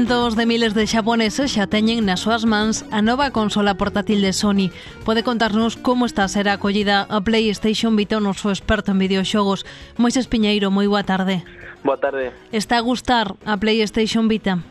[0.00, 4.32] Centos de miles de xaponeses xa teñen nas súas mans a nova consola portátil de
[4.32, 4.72] Sony.
[5.04, 8.98] Pode contarnos como está a ser a acollida a PlayStation Vita o noso experto en
[9.04, 9.68] videoxogos.
[10.00, 11.44] Moises Piñeiro, moi boa tarde.
[11.84, 12.32] Boa tarde.
[12.48, 14.64] Está a gustar a PlayStation Vita?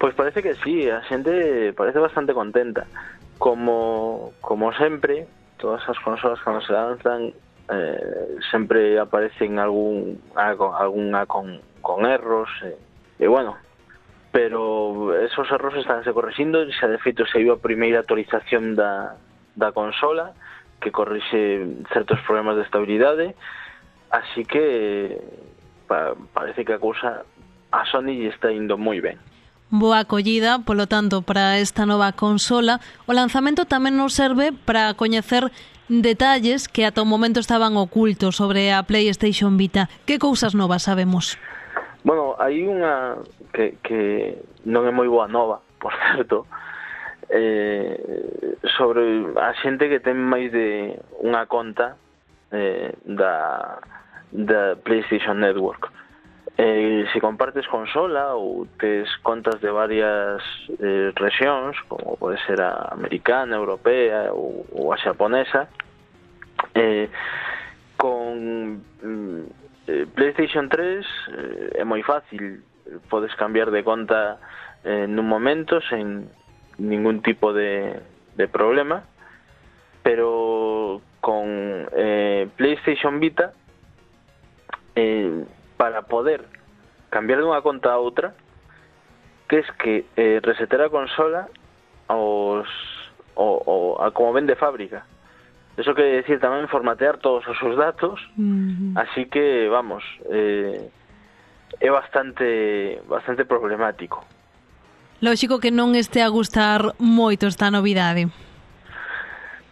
[0.00, 2.88] Pois parece que sí, a xente parece bastante contenta.
[3.36, 5.28] Como, como sempre,
[5.60, 7.36] todas as consolas cando se lanzan
[7.68, 12.80] eh, sempre aparecen algún algo, alguna con, con erros eh.
[13.20, 13.65] e bueno,
[14.36, 19.16] pero esos erros estánse corrixindo e xa de feito se viu a primeira actualización da,
[19.56, 20.36] da consola
[20.76, 23.32] que corrixe certos problemas de estabilidade
[24.12, 25.16] así que
[25.88, 27.24] pa, parece que a cousa
[27.72, 29.16] a Sony está indo moi ben
[29.72, 32.78] boa acollida, polo tanto, para esta nova consola.
[33.08, 35.50] O lanzamento tamén nos serve para coñecer
[35.88, 39.90] detalles que ata o momento estaban ocultos sobre a PlayStation Vita.
[40.06, 41.34] Que cousas novas sabemos?
[42.06, 43.18] Bueno, hai unha
[43.52, 46.46] que, que non é moi boa nova, por certo,
[47.28, 51.98] eh, sobre a xente que ten máis de unha conta
[52.52, 53.78] eh, da,
[54.32, 55.90] da PlayStation Network.
[56.58, 60.40] Eh, se compartes consola ou tes contas de varias
[60.80, 65.68] eh, rexións, como pode ser a americana, a europea ou, ou a xaponesa,
[66.74, 67.10] eh,
[67.96, 69.42] con mm,
[69.88, 72.64] eh, PlayStation 3 eh, é moi fácil
[73.08, 74.38] podes cambiar de conta
[74.84, 76.30] eh, nun momento sen
[76.78, 78.00] ningún tipo de,
[78.36, 79.02] de problema
[80.02, 81.46] pero con
[81.92, 83.52] eh, PlayStation Vita
[84.94, 85.44] eh,
[85.76, 86.46] para poder
[87.10, 88.34] cambiar dunha conta a outra
[89.48, 91.50] que es que eh, resetar a consola
[92.06, 92.70] aos,
[93.34, 95.06] o, o, a como ven de fábrica
[95.76, 98.92] Eso quere decir tamén formatear todos os seus datos, Uh -huh.
[98.96, 100.00] así que, vamos,
[100.32, 100.88] eh,
[101.80, 104.24] é bastante bastante problemático.
[105.20, 108.28] Lógico que non este a gustar moito esta novidade.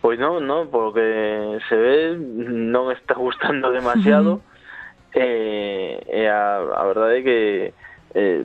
[0.01, 4.41] Pois non, non, porque se ve non está gustando demasiado.
[5.15, 7.39] e, e eh, eh, a, a verdade é que
[8.15, 8.43] eh,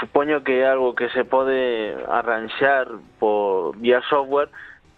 [0.00, 4.48] supoño que é algo que se pode arranxar por vía software,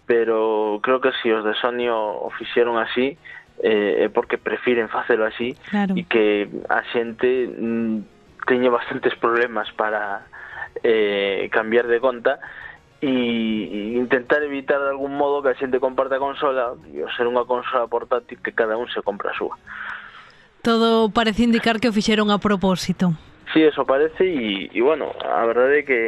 [0.05, 3.17] pero creo que se si os de Sony o fixeron así
[3.63, 5.95] eh, é porque prefiren facelo así claro.
[5.95, 8.19] e que a xente mm,
[8.71, 10.25] bastantes problemas para
[10.83, 12.39] eh, cambiar de conta
[13.01, 17.47] e intentar evitar de algún modo que a xente comparta a consola e ser unha
[17.47, 19.55] consola portátil que cada un se compra a súa.
[20.59, 23.15] Todo parece indicar que o fixeron a propósito.
[23.55, 25.99] Sí, eso parece e, e bueno, a verdade é que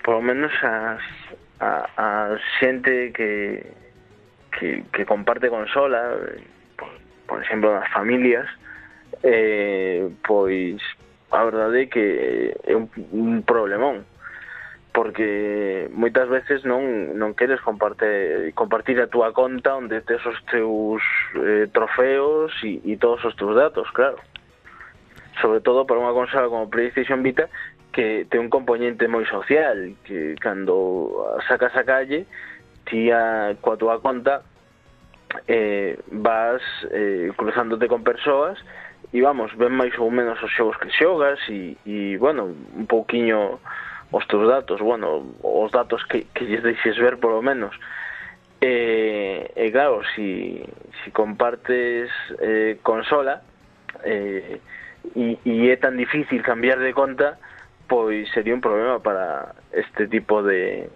[0.00, 0.96] por lo menos a,
[1.60, 1.70] a,
[2.00, 2.08] a
[2.56, 3.68] xente que,
[4.56, 6.16] que, que comparte consola
[7.28, 8.48] por exemplo, das familias,
[9.22, 10.80] eh, pois
[11.30, 14.08] a verdade é que é un, un problemón
[14.96, 21.04] porque moitas veces non non queres comparte, compartir a túa conta onde tes os teus
[21.38, 24.18] eh, trofeos e, e todos os teus datos, claro.
[25.38, 27.46] Sobre todo para unha consola como PlayStation Vita
[27.94, 31.14] que ten un componente moi social, que cando
[31.46, 32.26] sacas a calle,
[32.88, 34.42] ti a, coa túa conta
[35.46, 38.58] eh, vas eh, cruzándote con persoas
[39.12, 43.56] e vamos, ven máis ou menos os xogos que xogas e, e bueno, un pouquiño
[44.12, 47.76] os teus datos, bueno, os datos que, que lles deixes ver polo menos.
[48.60, 50.60] E, e claro, si,
[51.04, 52.10] si compartes
[52.40, 53.40] eh, consola
[54.04, 54.60] eh,
[55.14, 57.38] e, e é tan difícil cambiar de conta,
[57.88, 60.90] pois sería un problema para este tipo de,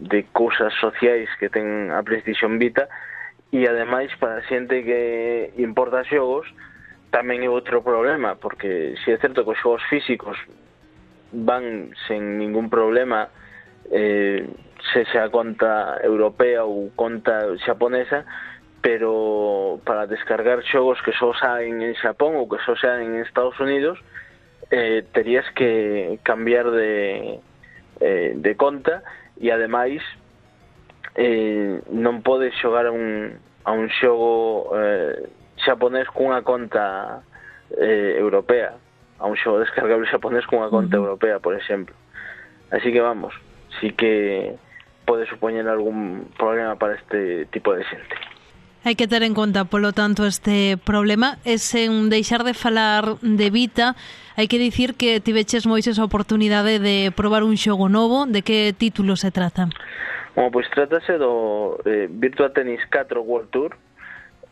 [0.00, 2.88] de cousas sociais que ten a PlayStation Vita,
[3.54, 6.42] e ademais para a xente que importa xogos
[7.14, 10.34] tamén é outro problema porque se é certo que os xogos físicos
[11.30, 13.30] van sen ningún problema
[13.94, 14.42] eh,
[14.90, 18.26] se xa conta europea ou conta xaponesa
[18.82, 23.54] pero para descargar xogos que só saen en Xapón ou que só saen en Estados
[23.62, 24.02] Unidos
[24.74, 27.38] eh, terías que cambiar de,
[28.02, 29.06] eh, de conta
[29.38, 30.02] e ademais
[31.14, 35.30] eh, non podes xogar a un, a un xogo eh,
[35.62, 37.22] xaponés cunha conta
[37.70, 38.74] eh, europea.
[39.18, 41.94] A un xogo descargable xaponés cunha conta europea, por exemplo.
[42.70, 43.32] Así que vamos,
[43.80, 44.58] sí que
[45.06, 48.16] pode supoñer algún problema para este tipo de xente.
[48.84, 51.40] Hai que ter en conta, polo tanto, este problema.
[51.48, 53.96] E sen deixar de falar de Vita,
[54.36, 58.76] hai que dicir que tiveches moises a oportunidade de probar un xogo novo, de que
[58.76, 59.72] título se trata?
[60.34, 63.76] Bueno, pois trátase do eh, Virtua Tennis 4 World Tour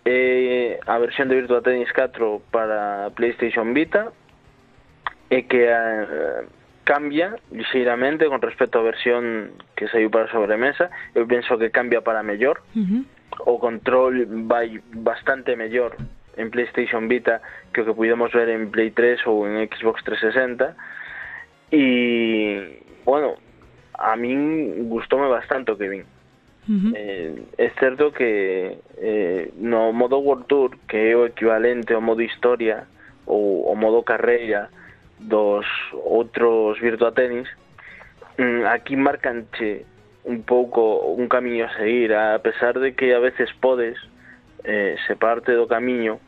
[0.05, 4.13] eh, a versión de Virtua Tennis 4 para Playstation Vita
[5.31, 6.47] e que eh,
[6.85, 10.91] cambia lixeiramente con respecto á versión que saiu para a sobremesa.
[11.15, 12.63] Eu penso que cambia para mellor.
[12.75, 13.03] Uh -huh.
[13.47, 15.97] o control vai bastante mellor
[16.37, 17.41] en Playstation Vita
[17.73, 20.77] que o que pudemos ver en Play 3 ou en Xbox 360
[21.73, 23.37] e bueno,
[24.03, 26.05] a min gustoume bastante o que vin.
[26.69, 26.93] Uh -huh.
[26.95, 32.23] eh, é certo que eh, no modo World Tour que é o equivalente ao modo
[32.23, 32.87] historia
[33.27, 34.71] ou o modo carreira
[35.19, 37.49] dos outros Virtua Tennis
[38.39, 39.87] mm, aquí marcanche
[40.25, 40.81] un pouco
[41.19, 43.99] un camiño a seguir a pesar de que a veces podes
[44.63, 46.21] eh, separarte do camiño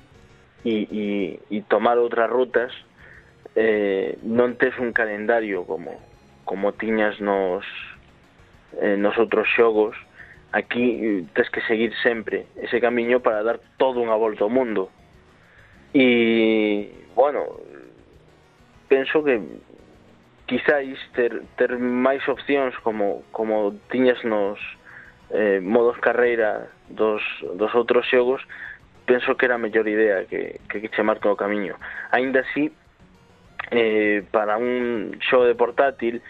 [0.65, 1.07] e, e,
[1.51, 2.75] e tomar outras rutas
[3.55, 5.95] eh, non tes un calendario como
[6.45, 7.65] como tiñas nos
[8.81, 9.97] eh, nos outros xogos
[10.53, 14.91] aquí eh, tens que seguir sempre ese camiño para dar todo unha volta ao mundo.
[15.95, 17.59] E bueno
[18.89, 19.41] penso que
[20.47, 24.61] quizáis ter, ter máis opcións como, como tiñas nos
[25.33, 27.23] eh, modos carreira dos,
[27.57, 28.45] dos outros xogos
[29.07, 31.77] penso que era a mellor idea que, que, que chamar todo o camiño.
[32.11, 32.73] Ainda así
[33.71, 36.23] eh, para un xogo de portátil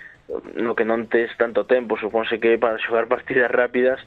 [0.57, 4.01] no que non tes tanto tempo suponse que para xogar partidas rápidas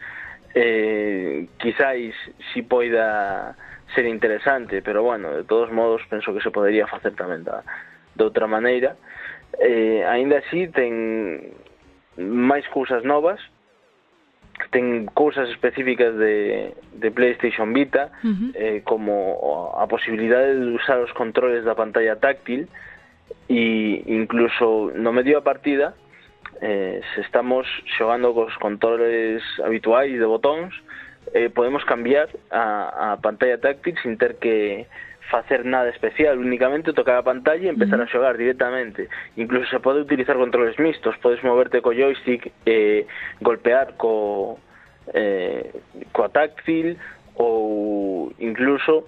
[0.55, 2.15] eh, quizáis
[2.53, 3.55] si poida
[3.93, 7.61] ser interesante pero bueno, de todos modos penso que se podería facer tamén da,
[8.15, 8.97] de outra maneira
[9.61, 11.53] eh, ainda así ten
[12.17, 13.37] máis cousas novas
[14.73, 18.51] ten cousas específicas de, de PlayStation Vita uh -huh.
[18.57, 22.65] eh, como a posibilidade de usar os controles da pantalla táctil
[23.49, 25.95] e incluso no medio da partida
[26.61, 30.73] eh, se estamos xogando cos controles habituais de botóns
[31.33, 34.87] eh, podemos cambiar a, a pantalla táctil sin ter que
[35.29, 39.09] facer nada especial, únicamente tocar a pantalla e empezar a xogar directamente.
[39.35, 43.05] Incluso se pode utilizar controles mixtos, podes moverte co joystick, eh,
[43.41, 44.57] golpear co,
[45.13, 45.71] eh,
[46.13, 46.97] coa táctil
[47.35, 49.03] ou incluso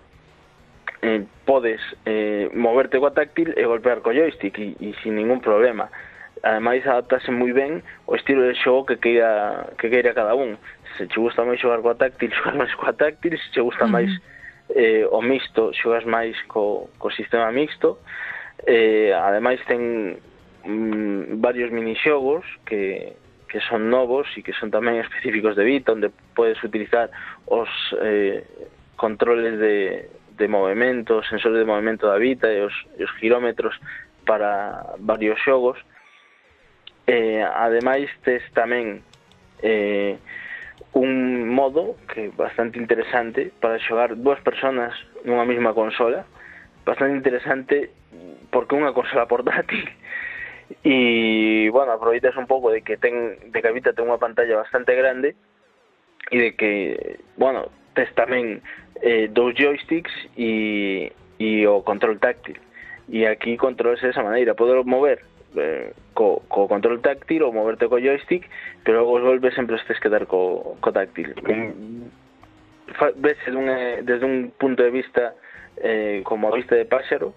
[1.01, 5.89] eh, podes eh, moverte coa táctil e golpear co joystick e, e sin ningún problema.
[6.43, 10.57] Ademais, adaptase moi ben o estilo de xogo que queira, que queira cada un.
[10.97, 13.87] Se che gusta máis xogar coa táctil, xogas máis coa táctil, se che gusta uh
[13.87, 13.95] -huh.
[13.95, 14.11] máis
[14.75, 17.99] eh, o mixto, xogas máis co, co sistema mixto.
[18.67, 20.19] Eh, ademais, ten
[20.65, 23.13] mm, varios minixogos que,
[23.47, 27.09] que son novos e que son tamén específicos de Vita, onde podes utilizar
[27.47, 27.69] os
[28.03, 28.43] eh,
[28.95, 30.07] controles de,
[30.39, 33.75] de movimento, sensores de movimento da vida e os, e os girómetros
[34.25, 35.77] para varios xogos.
[37.05, 39.03] Eh, ademais, tes tamén
[39.61, 40.15] eh,
[40.93, 44.95] un modo que é bastante interesante para xogar dúas personas
[45.27, 46.25] nunha mesma consola,
[46.87, 47.91] bastante interesante
[48.49, 49.85] porque unha consola portátil
[50.85, 54.95] e, bueno, aproveitas un pouco de que ten, de que habita ten unha pantalla bastante
[54.97, 55.37] grande
[56.33, 56.71] e de que,
[57.37, 58.61] bueno, tes tamén
[59.01, 62.57] eh, dous joysticks e, e o control táctil.
[63.09, 65.25] E aquí controles esa maneira, poder mover
[65.55, 68.45] eh, co, co control táctil ou moverte co joystick,
[68.83, 71.33] pero os golpes sempre os tens que dar co, co táctil.
[71.47, 72.11] Un,
[73.17, 75.33] ves desde un, eh, desde un punto de vista
[75.77, 77.33] eh, como a vista de páxaro,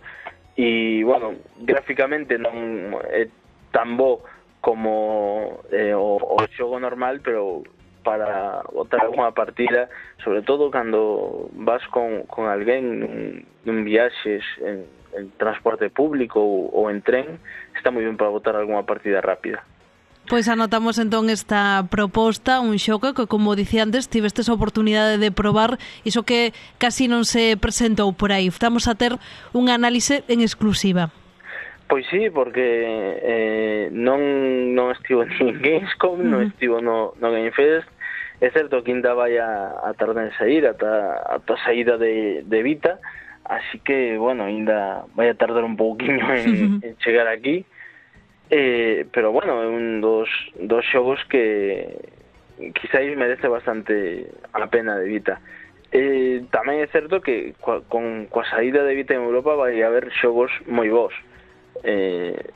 [0.57, 3.29] e, bueno, gráficamente non é eh,
[3.73, 4.21] tan bo
[4.61, 7.65] como eh, o, o xogo normal, pero
[8.03, 9.89] para botar unha partida,
[10.21, 16.91] sobre todo cando vas con, con alguén nun viaxes en, en transporte público ou, ou
[16.91, 17.39] en tren,
[17.79, 19.63] está moi ben para botar algunha partida rápida.
[20.29, 25.35] Pois anotamos entón esta proposta, un xoque que, como dicía antes, tivestes a oportunidade de
[25.35, 28.47] probar iso que casi non se presentou por aí.
[28.47, 29.19] Estamos a ter
[29.51, 31.11] un análise en exclusiva.
[31.89, 32.63] Pois sí, porque
[33.23, 36.31] eh, non, non estivo en Gamescom, uh -huh.
[36.31, 37.89] non estivo no, no Gamefest,
[38.41, 42.43] é certo que ainda vai a, a tardar en sair, ata, ata a saída de,
[42.43, 42.99] de Vita,
[43.45, 47.65] así que, bueno, ainda vai a tardar un pouquiño en, en chegar aquí,
[48.51, 51.97] eh, pero bueno, é un dos, dos xogos que
[52.75, 55.41] quizáis merece bastante a pena de Vita.
[55.93, 60.09] Eh, tamén é certo que coa, con coa saída de Vita en Europa vai haber
[60.21, 61.13] xogos moi bons,
[61.83, 62.53] eh,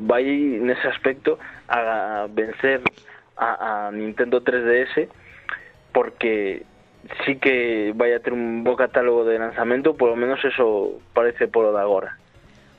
[0.00, 0.24] vai
[0.60, 1.38] nese aspecto
[1.68, 2.82] a vencer
[3.36, 5.08] a, a Nintendo 3DS
[5.92, 6.64] porque
[7.24, 11.72] sí que vai a ter un bo catálogo de lanzamento, polo menos eso parece polo
[11.72, 12.18] de agora.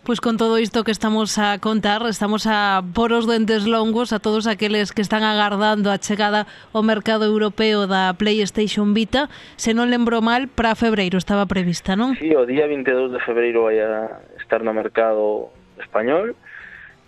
[0.04, 4.20] Pois con todo isto que estamos a contar, estamos a por os dentes longos a
[4.20, 9.28] todos aqueles que están agardando a chegada ao mercado europeo da PlayStation Vita.
[9.60, 12.16] Se non lembro mal, para febreiro estaba prevista, non?
[12.16, 16.36] Sí, o día 22 de febreiro vai a estar no mercado español.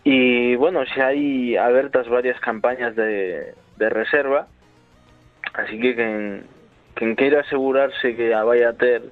[0.03, 4.47] Y bueno, si hay abiertas varias campañas de, de reserva,
[5.53, 6.43] así que quen,
[6.95, 9.03] quen queira asegurarse que a vai a ter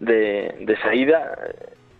[0.00, 1.36] de, de saída,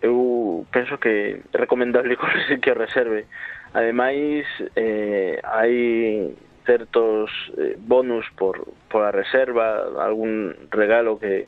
[0.01, 2.17] eu penso que é recomendable
[2.61, 3.25] que o reserve.
[3.73, 11.47] Ademais, eh, hai certos eh, bonus por, por a reserva, algún regalo que,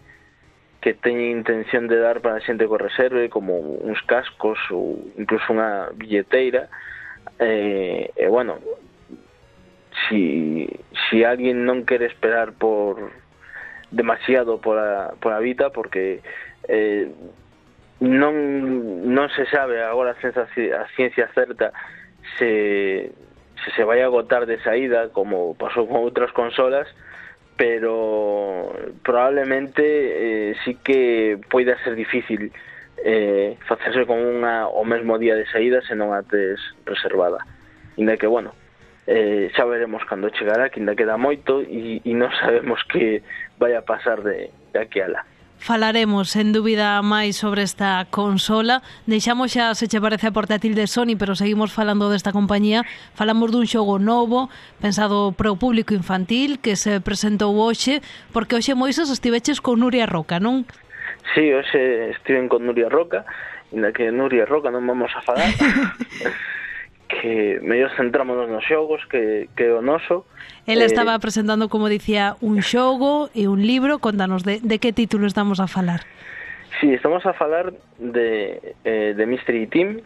[0.83, 5.55] que teñen intención de dar para a xente que reserve como uns cascos ou incluso
[5.55, 6.67] unha billeteira
[7.39, 8.59] eh, e bueno
[10.03, 10.67] si,
[11.07, 13.15] si alguén non quere esperar por
[13.95, 16.19] demasiado por a, por a vida porque
[16.67, 17.07] eh,
[18.03, 18.35] non,
[19.07, 21.71] non se sabe agora a, a ciencia certa
[22.35, 23.07] se,
[23.63, 26.91] se se vai agotar de saída como pasou con outras consolas
[27.55, 32.51] pero probablemente eh, sí que poida ser difícil
[33.03, 36.57] eh, facerse con unha o mesmo día de saída se non a tes
[36.87, 37.43] reservada.
[37.99, 38.55] Inda que, bueno,
[39.07, 43.21] eh, xa veremos cando chegará, que ainda queda moito e, e non sabemos que
[43.59, 45.21] vai a pasar de, de aquí a lá
[45.63, 48.83] falaremos en dúbida máis sobre esta consola.
[49.07, 52.83] Deixamos xa se che parece a portátil de Sony, pero seguimos falando desta compañía.
[53.15, 54.51] Falamos dun xogo novo,
[54.83, 58.03] pensado para o público infantil, que se presentou hoxe,
[58.35, 60.67] porque hoxe Moises estiveches con Nuria Roca, non?
[61.31, 63.23] Sí, hoxe estiven con Nuria Roca,
[63.71, 65.47] inda que Nuria Roca non vamos a falar.
[67.21, 70.25] que mellor centrámonos nos xogos que, que o noso.
[70.65, 73.99] Ela eh, estaba presentando, como dicía, un xogo e un libro.
[73.99, 76.01] Contanos de, de que título estamos a falar.
[76.81, 80.01] Sí, estamos a falar de, eh, de Mystery Team.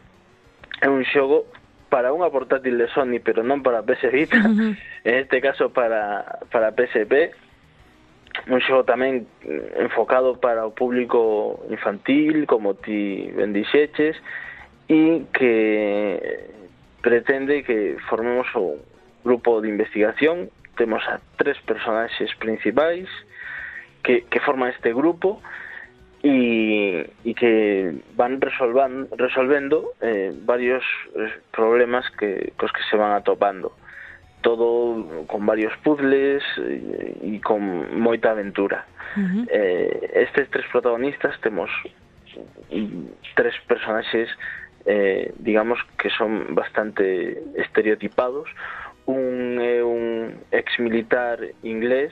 [0.82, 1.48] É un xogo
[1.88, 4.38] para unha portátil de Sony, pero non para PS Vita.
[4.44, 4.74] Uh -huh.
[5.08, 7.32] En este caso para, para PSP.
[8.52, 9.26] Un xogo tamén
[9.82, 14.14] enfocado para o público infantil, como ti ben dixeches,
[14.86, 16.54] e que
[17.08, 18.82] pretende que formemos un
[19.24, 20.50] grupo de investigación.
[20.76, 23.08] Temos a tres personaxes principais
[24.04, 25.42] que, que forman este grupo
[26.22, 30.84] e, e que van resolvan, resolvendo eh, varios
[31.16, 33.72] eh, problemas que, cos que se van atopando.
[34.44, 38.84] Todo con varios puzzles eh, e, e con moita aventura.
[39.16, 39.44] Uh -huh.
[39.48, 41.72] eh, estes tres protagonistas temos
[43.40, 44.28] tres personaxes
[44.88, 48.50] eh, digamos que son bastante estereotipados.
[49.06, 52.12] Un é un ex militar inglés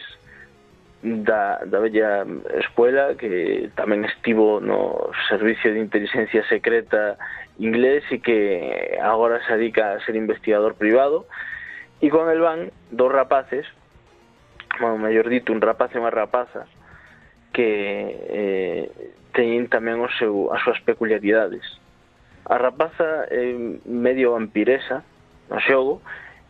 [1.02, 2.28] da, da bella
[2.60, 7.18] escuela que tamén estivo no servicio de inteligencia secreta
[7.58, 11.26] inglés e que agora se dedica a ser investigador privado.
[12.04, 13.64] E con el van dos rapaces
[14.80, 16.68] bueno, mellor dito, un rapaz e unha rapaza
[17.56, 17.72] que
[18.28, 18.84] eh,
[19.32, 21.64] teñen tamén o seu, as súas peculiaridades.
[22.46, 25.02] A rapaza é medio vampiresa
[25.50, 26.02] no xogo,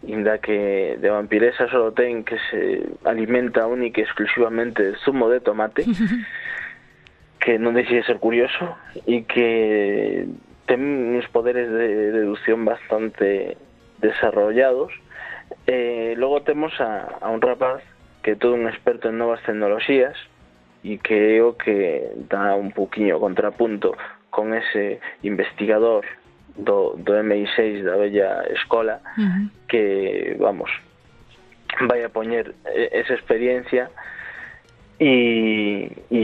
[0.03, 5.39] inda que de vampiresa só ten que se alimenta única e exclusivamente de zumo de
[5.39, 5.87] tomate,
[7.39, 8.75] que non deixe de ser curioso,
[9.07, 10.27] e que
[10.67, 13.55] ten uns poderes de deducción bastante
[14.03, 14.91] desarrollados.
[15.67, 17.79] Eh, logo temos a, a un rapaz
[18.19, 20.17] que é todo un experto en novas tecnoloxías,
[20.83, 23.97] e que é o que dá un poquinho contrapunto
[24.35, 26.03] con ese investigador
[26.57, 29.47] do, do MI6 da bella escola uh -huh.
[29.71, 30.71] que, vamos,
[31.87, 32.53] vai a poñer
[32.91, 33.89] esa experiencia
[34.99, 36.21] e, e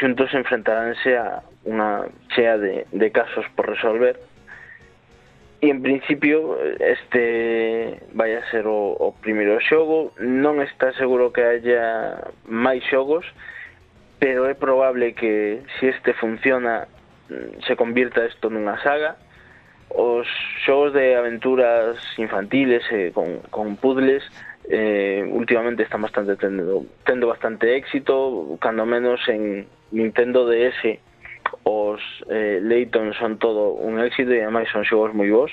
[0.00, 4.16] xuntos enfrentaránse a unha chea de, de casos por resolver
[5.62, 11.40] e en principio este vai a ser o, o primeiro xogo non está seguro que
[11.40, 13.24] haya máis xogos
[14.22, 16.86] pero é probable que se este funciona
[17.28, 19.18] mm, se convirta isto nunha saga.
[19.90, 20.30] Os
[20.62, 24.22] xogos de aventuras infantiles eh, con, con puzzles
[24.70, 31.02] eh, últimamente están bastante tendo, tendo bastante éxito cando menos en Nintendo DS
[31.66, 31.98] os
[32.30, 35.50] eh, Layton son todo un éxito e ademais son xogos moi bons.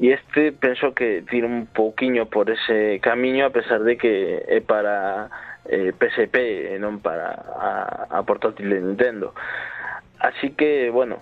[0.00, 4.64] E este penso que tira un pouquiño por ese camiño a pesar de que é
[4.64, 5.28] para
[5.66, 7.70] eh, PSP e eh, non para a,
[8.08, 9.34] a portátil de Nintendo.
[10.20, 11.20] Así que, bueno,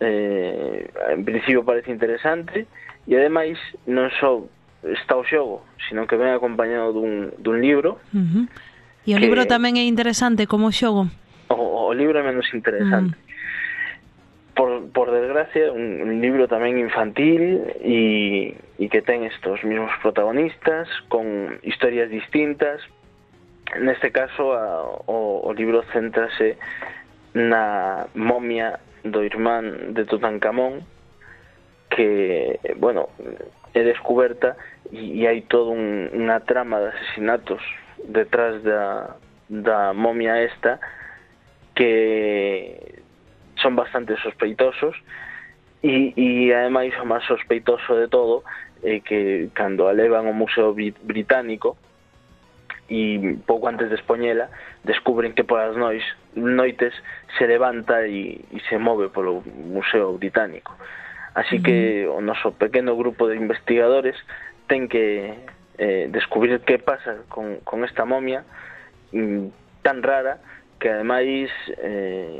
[0.00, 2.66] eh, en principio parece interesante
[3.04, 4.44] e ademais non só
[4.84, 8.00] está o xogo, sino que ven acompañado dun, dun libro.
[8.12, 8.44] Uh -huh.
[9.08, 9.24] E o que...
[9.24, 11.08] libro tamén é interesante como xogo.
[11.48, 13.16] O, o libro é menos interesante.
[13.16, 13.32] Uh -huh.
[14.54, 20.86] Por, por desgracia, un, un libro tamén infantil e, e que ten estos mismos protagonistas
[21.10, 22.78] con historias distintas,
[23.80, 26.56] neste caso a, o, o libro céntrase
[27.34, 30.86] na momia do irmán de Tutankamón
[31.90, 33.08] que, bueno,
[33.74, 34.56] é descoberta
[34.90, 37.62] e, e hai todo un, unha trama de asesinatos
[38.06, 39.16] detrás da,
[39.50, 40.78] da momia esta
[41.74, 43.02] que
[43.58, 44.94] son bastante sospeitosos
[45.82, 48.46] e, e ademais o máis sospeitoso de todo
[48.84, 51.76] é que cando a levan ao Museo Británico
[52.88, 54.52] e pouco antes de expoñela
[54.84, 56.04] descubren que polas nois,
[56.36, 56.92] noites
[57.38, 60.76] se levanta e, e se move polo Museo Británico.
[61.34, 64.14] Así que o noso pequeno grupo de investigadores
[64.68, 65.34] ten que
[65.78, 68.44] eh, descubrir que pasa con, con esta momia
[69.10, 70.38] mm, tan rara
[70.78, 71.50] que ademais
[71.82, 72.38] eh,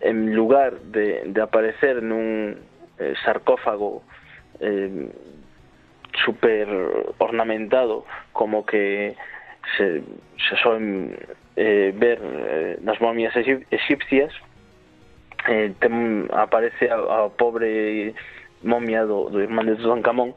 [0.00, 2.56] en lugar de, de aparecer nun
[2.96, 4.06] eh, sarcófago
[4.62, 5.10] eh,
[6.24, 6.68] super
[7.18, 9.16] ornamentado como que
[9.76, 10.02] se,
[10.48, 11.16] se soen
[11.56, 14.32] eh, ver eh, nas momias egipcias
[15.48, 18.14] eh, tem, aparece a, a pobre
[18.62, 20.34] momia do, do irmán de Tutankamón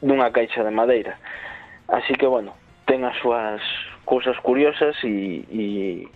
[0.00, 1.18] dunha caixa de madeira
[1.88, 2.56] así que bueno
[2.86, 3.62] ten as súas
[4.04, 6.08] cousas curiosas e, e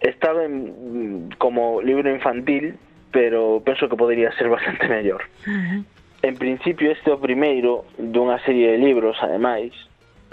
[0.00, 2.74] está ben como libro infantil
[3.12, 5.80] pero penso que podría ser bastante mellor uh -huh.
[6.22, 9.72] en principio este é o primeiro dunha serie de libros ademais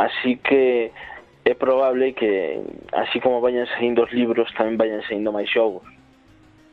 [0.01, 0.91] así que
[1.45, 2.61] é probable que
[2.93, 5.85] así como vayan saindo os libros tamén vayan saindo máis xogos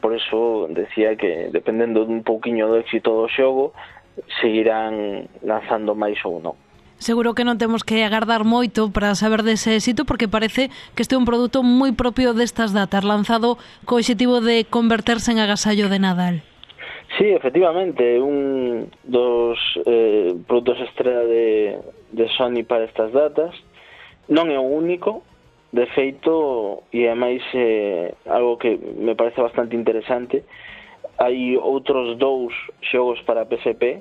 [0.00, 3.72] por eso decía que dependendo dun pouquiño do éxito do xogo
[4.40, 6.56] seguirán lanzando máis ou non
[6.98, 10.66] Seguro que non temos que agardar moito para saber dese éxito porque parece
[10.98, 13.54] que este é un produto moi propio destas datas, lanzado
[13.86, 16.42] co objetivo de converterse en agasallo de Nadal.
[17.14, 21.78] Sí, efectivamente, un dos eh, produtos estrela de,
[22.12, 23.54] de Sony para estas datas.
[24.28, 25.22] Non é o único.
[25.68, 30.40] De feito e é máis eh, algo que me parece bastante interesante
[31.18, 34.00] hai outros dous xogos para PSP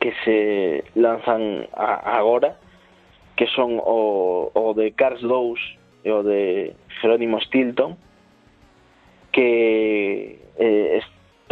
[0.00, 2.56] que se lanzan a, agora
[3.36, 5.60] que son o, o de Cars 2
[6.04, 7.96] e o de Jerónimo Stilton
[9.32, 11.00] que eh,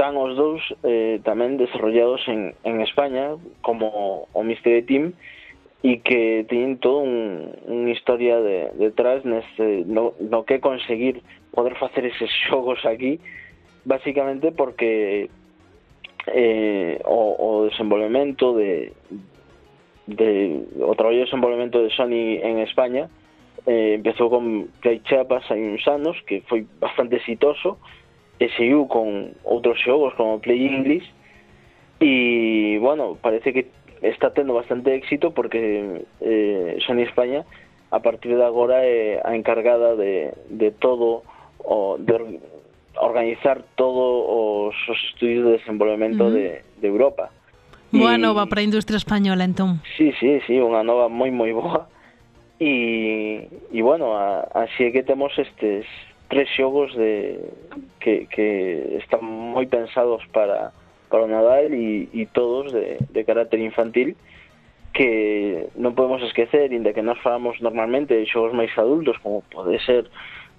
[0.01, 5.13] están os dous eh, tamén desarrollados en, en España como o Mystery Team
[5.85, 11.21] e que teñen todo un, un historia de, detrás neste, no, no que conseguir
[11.53, 13.21] poder facer eses xogos aquí
[13.85, 15.29] basicamente porque
[16.33, 18.97] eh, o, o desenvolvemento de,
[20.09, 23.13] de o traballo de desenvolvemento de Sony en España
[23.69, 27.77] eh, empezou con Play Chiapas hai uns anos que foi bastante exitoso
[28.41, 31.05] e seguiu con outros xogos como Play English
[32.01, 33.69] e, bueno, parece que
[34.01, 37.45] está tendo bastante éxito porque eh, Sony España
[37.93, 41.23] a partir de agora é eh, a encargada de, de todo
[41.61, 42.41] o, de
[42.97, 46.33] organizar todos os estudios de desenvolvemento uh -huh.
[46.33, 47.29] de, de Europa.
[47.93, 48.19] Boa e...
[48.19, 49.85] nova para a industria española, entón.
[49.99, 51.91] Sí, sí, sí, unha nova moi, moi boa.
[52.61, 55.85] E, e bueno, a, así é que temos estes
[56.31, 57.43] tres xogos de
[57.99, 60.71] que, que están moi pensados para,
[61.11, 64.15] para o Nadal e, e todos de, de carácter infantil
[64.95, 69.77] que non podemos esquecer, inda que nós falamos normalmente de xogos máis adultos, como pode
[69.83, 70.07] ser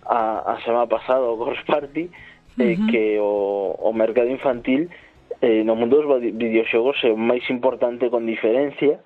[0.07, 2.11] a, a semana pasada o Ghost Party,
[2.59, 2.87] eh, uh -huh.
[2.91, 4.91] que o, o mercado infantil
[5.39, 8.99] eh, no mundo dos videoxogos é o máis importante con diferencia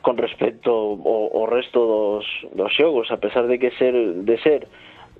[0.00, 3.92] con respecto ao, ao resto dos, dos xogos, a pesar de que ser
[4.24, 4.68] de ser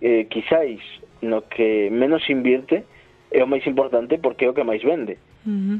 [0.01, 0.81] eh, quizáis
[1.21, 2.85] no que menos invierte
[3.31, 5.19] é o máis importante porque é o que máis vende.
[5.45, 5.79] Uh -huh.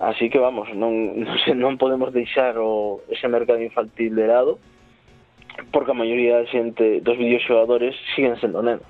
[0.00, 0.92] Así que vamos, non,
[1.24, 4.58] non, se, non podemos deixar o, ese mercado infantil de lado
[5.72, 8.88] porque a maioría da xente dos videoxogadores siguen sendo nenos.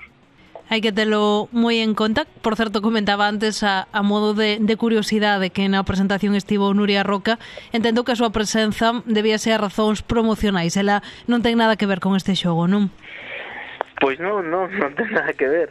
[0.71, 2.31] Hai que telo moi en conta.
[2.47, 7.03] Por certo, comentaba antes a, a modo de, de curiosidade que na presentación estivo Nuria
[7.03, 7.43] Roca.
[7.75, 10.79] Entendo que a súa presenza debía ser a razóns promocionais.
[10.79, 12.95] Ela non ten nada que ver con este xogo, non?
[14.01, 15.69] Pois non, non, non ten nada que ver.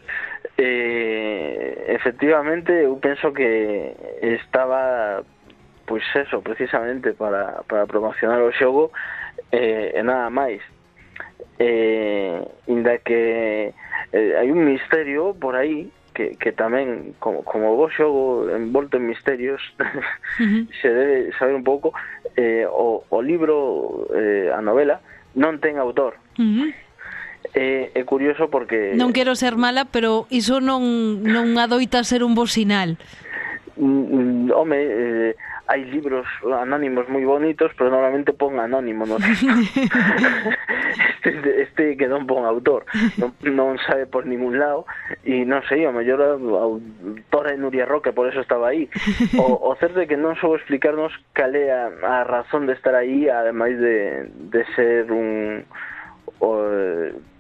[0.56, 5.26] Eh, efectivamente, eu penso que estaba
[5.90, 8.94] pois eso, precisamente para, para promocionar o xogo
[9.52, 10.62] eh, e nada máis.
[11.58, 13.74] Eh, inda que
[14.14, 19.10] eh, hai un misterio por aí que, que tamén, como, como vos xogo envolto en
[19.10, 20.70] misterios, uh -huh.
[20.78, 21.98] se debe saber un pouco,
[22.38, 25.02] eh, o, o libro, eh, a novela,
[25.34, 26.14] non ten autor.
[26.38, 26.89] Uh -huh
[27.54, 28.94] é, é curioso porque...
[28.96, 32.98] Non quero ser mala, pero iso non, non adoita ser un bo sinal.
[33.80, 35.34] Mm, mm, home, eh,
[35.70, 39.22] hai libros anónimos moi bonitos, pero normalmente pon anónimo, non
[41.22, 42.90] este, este que non pon autor,
[43.22, 44.90] non, non sabe por ningún lado,
[45.22, 46.34] e non sei, a mellor a
[46.66, 48.90] autora é Nuria Roca, por eso estaba aí.
[49.38, 52.98] O, o certo é que non soubo explicarnos cal é a, a razón de estar
[52.98, 55.70] aí, ademais de, de ser un
[56.40, 56.50] o,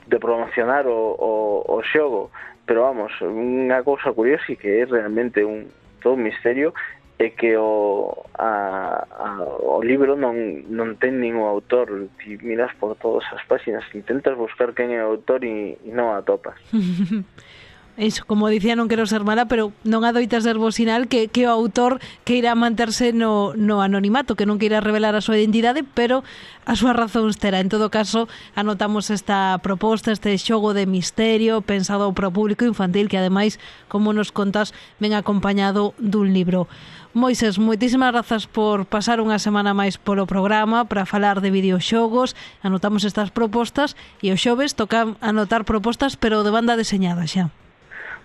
[0.07, 1.31] de promocionar o, o,
[1.67, 2.31] o xogo.
[2.65, 5.67] Pero vamos, unha cousa curiosa e que é realmente un
[5.99, 6.71] todo un misterio
[7.19, 12.07] é que o, a, a, o libro non, non ten ningún autor.
[12.23, 16.15] Ti miras por todas as páxinas intentas buscar quen é o autor e, e non
[16.15, 16.55] atopas.
[17.99, 21.53] iso, como dicía, non quero ser mala, pero non adoita ser vocinal que, que o
[21.53, 26.23] autor queira manterse no, no anonimato, que non queira revelar a súa identidade, pero
[26.63, 27.59] a súa razón terá.
[27.59, 33.11] En todo caso, anotamos esta proposta, este xogo de misterio pensado para o público infantil,
[33.11, 33.59] que ademais,
[33.91, 34.71] como nos contas,
[35.03, 36.71] ven acompañado dun libro.
[37.13, 42.37] Moisés, moitísimas grazas por pasar unha semana máis polo programa para falar de videoxogos.
[42.61, 47.49] Anotamos estas propostas e o xoves toca anotar propostas, pero de banda deseñada xa.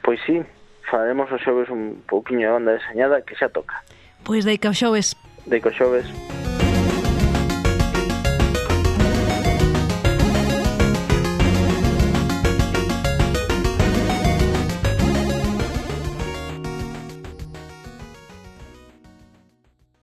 [0.04, 0.44] Pois sí,
[0.90, 3.80] faremos o xoves un pouquiño de onda deseñada que xa toca.
[4.22, 5.16] Pois deica o xoves.
[5.48, 6.04] Deica o xoves.
[6.04, 6.53] Deica o xoves.